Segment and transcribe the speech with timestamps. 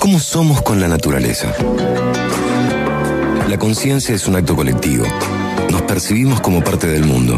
[0.00, 1.52] ¿Cómo somos con la naturaleza?
[3.50, 5.04] La conciencia es un acto colectivo.
[5.70, 7.36] Nos percibimos como parte del mundo.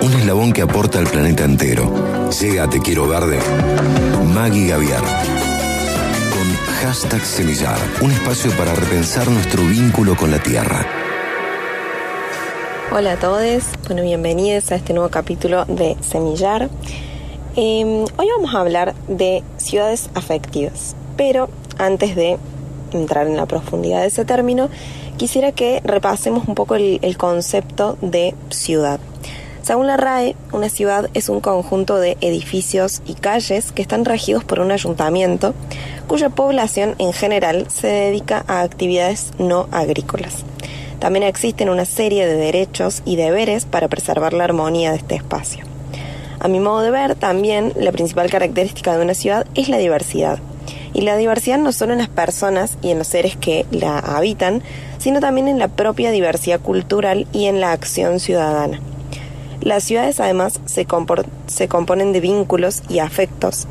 [0.00, 1.92] Un eslabón que aporta al planeta entero.
[2.40, 3.40] Llega a Te Quiero Verde.
[4.32, 5.02] Maggie Gaviar.
[5.02, 7.78] Con hashtag Semillar.
[8.00, 10.86] Un espacio para repensar nuestro vínculo con la tierra.
[12.92, 16.70] Hola a todos, bueno, bienvenidos a este nuevo capítulo de Semillar.
[17.56, 22.38] Em, hoy vamos a hablar de ciudades afectivas, pero antes de
[22.92, 24.70] entrar en la profundidad de ese término,
[25.18, 29.00] quisiera que repasemos un poco el, el concepto de ciudad.
[29.60, 34.44] Según la RAE, una ciudad es un conjunto de edificios y calles que están regidos
[34.44, 35.52] por un ayuntamiento
[36.06, 40.36] cuya población en general se dedica a actividades no agrícolas.
[41.00, 45.66] También existen una serie de derechos y deberes para preservar la armonía de este espacio.
[46.38, 50.38] A mi modo de ver, también la principal característica de una ciudad es la diversidad.
[50.92, 54.62] Y la diversidad no solo en las personas y en los seres que la habitan,
[54.98, 58.80] sino también en la propia diversidad cultural y en la acción ciudadana.
[59.60, 63.66] Las ciudades además se, componen de vínculos y afectos,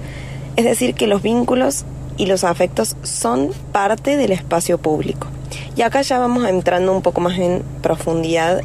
[0.56, 1.86] es decir, que los vínculos
[2.18, 5.28] y los afectos son parte del espacio público.
[5.76, 8.62] Y acá ya vamos entrando un poco más en profundidad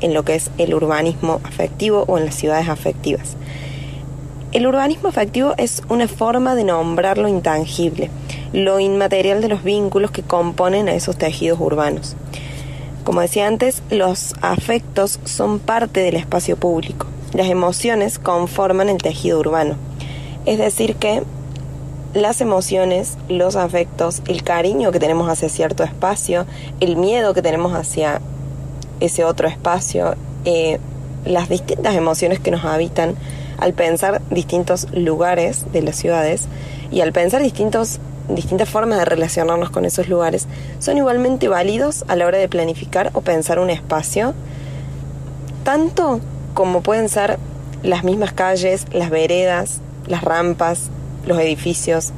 [0.00, 3.36] en lo que es el urbanismo afectivo o en las ciudades afectivas.
[4.52, 8.10] El urbanismo afectivo es una forma de nombrar lo intangible,
[8.52, 12.16] lo inmaterial de los vínculos que componen a esos tejidos urbanos.
[13.02, 17.06] Como decía antes, los afectos son parte del espacio público.
[17.32, 19.76] Las emociones conforman el tejido urbano.
[20.44, 21.22] Es decir, que
[22.12, 26.44] las emociones, los afectos, el cariño que tenemos hacia cierto espacio,
[26.80, 28.20] el miedo que tenemos hacia
[29.00, 30.14] ese otro espacio,
[30.44, 30.78] eh,
[31.24, 33.14] las distintas emociones que nos habitan
[33.62, 36.48] al pensar distintos lugares de las ciudades
[36.90, 38.00] y al pensar distintas
[38.68, 40.48] formas de relacionarnos con esos lugares,
[40.80, 44.34] son igualmente válidos a la hora de planificar o pensar un espacio,
[45.62, 46.18] tanto
[46.54, 47.38] como pueden ser
[47.84, 50.90] las mismas calles, las veredas, las rampas,
[51.24, 52.10] los edificios,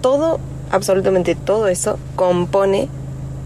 [0.00, 0.40] todo,
[0.72, 2.88] absolutamente todo eso compone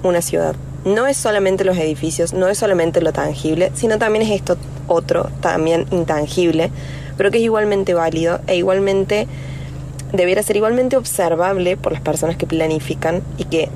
[0.03, 0.57] una ciudad.
[0.87, 4.57] No es solamente los edificios, no es solamente lo tangible, sino también es esto
[4.89, 6.71] otro, también intangible,
[7.17, 9.27] pero que es igualmente válido e igualmente
[10.13, 13.69] debiera ser igualmente observable por las personas que planifican y que,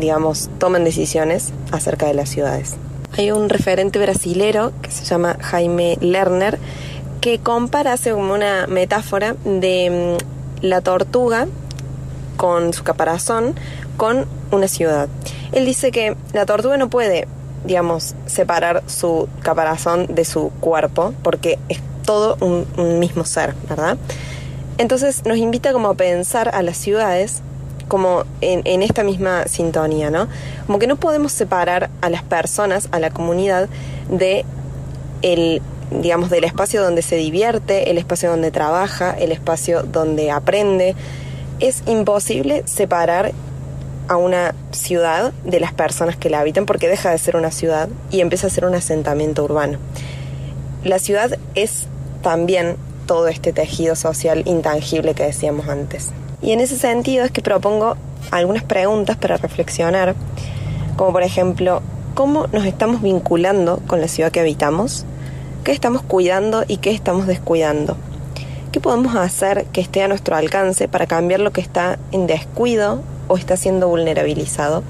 [0.00, 2.76] digamos, toman decisiones acerca de las ciudades.
[3.18, 6.58] Hay un referente brasilero que se llama Jaime Lerner
[7.20, 11.46] que compara, hace como una metáfora de mm, la tortuga
[12.36, 13.54] con su caparazón
[13.96, 15.08] con una ciudad.
[15.52, 17.28] Él dice que la tortuga no puede,
[17.64, 23.96] digamos, separar su caparazón de su cuerpo porque es todo un, mismo ser, ¿verdad?
[24.78, 27.42] Entonces nos invita como a pensar a las ciudades
[27.88, 30.28] como en, en, esta misma sintonía, ¿no?
[30.66, 33.68] Como que no podemos separar a las personas, a la comunidad,
[34.08, 34.44] de
[35.20, 35.60] el
[36.00, 40.94] digamos, del espacio donde se divierte, el espacio donde trabaja, el espacio donde aprende.
[41.60, 43.32] Es imposible separar
[44.08, 47.88] a una ciudad de las personas que la habitan porque deja de ser una ciudad
[48.10, 49.78] y empieza a ser un asentamiento urbano.
[50.84, 51.86] La ciudad es
[52.22, 56.10] también todo este tejido social intangible que decíamos antes.
[56.40, 57.96] Y en ese sentido es que propongo
[58.30, 60.14] algunas preguntas para reflexionar,
[60.96, 61.82] como por ejemplo,
[62.14, 65.04] ¿cómo nos estamos vinculando con la ciudad que habitamos?
[65.64, 67.96] ¿Qué estamos cuidando y qué estamos descuidando?
[68.72, 73.02] ¿Qué podemos hacer que esté a nuestro alcance para cambiar lo que está en descuido
[73.28, 74.82] o está siendo vulnerabilizado?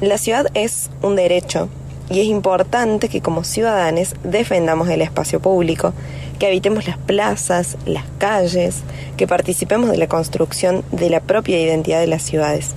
[0.00, 1.68] La ciudad es un derecho
[2.12, 5.94] y es importante que como ciudadanos defendamos el espacio público,
[6.38, 8.82] que habitemos las plazas, las calles,
[9.16, 12.74] que participemos de la construcción de la propia identidad de las ciudades.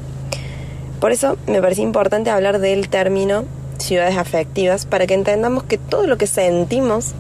[1.02, 3.44] Por eso me parece importante hablar del término
[3.78, 7.14] ciudades afectivas para que entendamos que todo lo que sentimos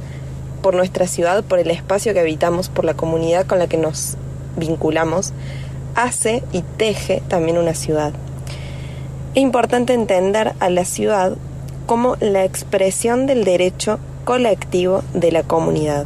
[0.62, 4.16] por nuestra ciudad, por el espacio que habitamos, por la comunidad con la que nos
[4.56, 5.34] vinculamos,
[5.96, 8.14] hace y teje también una ciudad.
[9.36, 11.36] Es importante entender a la ciudad
[11.86, 16.06] como la expresión del derecho colectivo de la comunidad.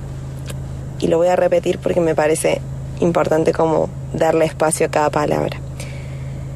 [0.99, 2.61] Y lo voy a repetir porque me parece
[2.99, 5.59] importante como darle espacio a cada palabra.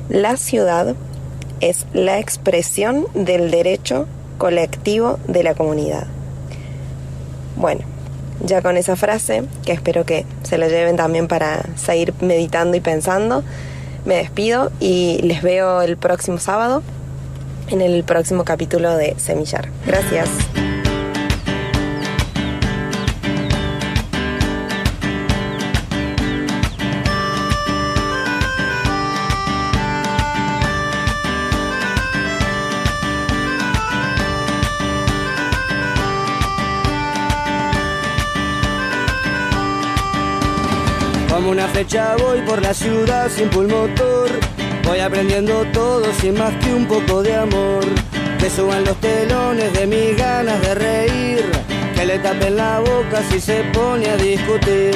[0.10, 0.96] La ciudad
[1.62, 6.08] es la expresión del derecho colectivo de la comunidad.
[7.56, 7.82] Bueno,
[8.44, 12.82] ya con esa frase, que espero que se la lleven también para seguir meditando y
[12.82, 13.44] pensando,
[14.06, 16.84] me despido y les veo el próximo sábado
[17.70, 19.70] en el próximo capítulo de Semillar.
[19.86, 20.30] Gracias.
[41.30, 44.30] Como una flecha voy por la ciudad sin pulmotor
[44.84, 47.84] Voy aprendiendo todo sin más que un poco de amor.
[48.40, 51.52] Que suban los telones de mis ganas de reír.
[51.96, 54.96] Que le tapen la boca si se pone a discutir.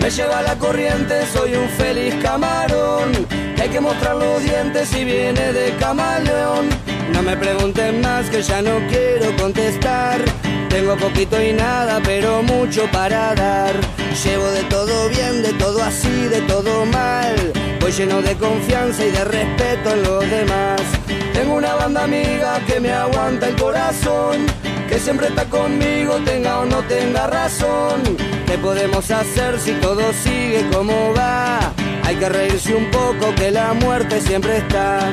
[0.00, 3.12] Me lleva la corriente, soy un feliz camarón.
[3.60, 6.68] hay que mostrar los dientes si viene de camaleón.
[7.12, 10.20] No me pregunten más que ya no quiero contestar.
[10.68, 12.42] Tengo poquito y nada, pero
[12.74, 13.72] mucho para dar.
[14.24, 17.34] Llevo de todo bien, de todo así, de todo mal.
[17.80, 20.80] Voy lleno de confianza y de respeto en los demás.
[21.32, 24.46] Tengo una banda amiga que me aguanta el corazón,
[24.88, 28.02] que siempre está conmigo, tenga o no tenga razón.
[28.46, 31.60] ¿Qué podemos hacer si todo sigue como va?
[32.02, 35.12] Hay que reírse un poco que la muerte siempre está.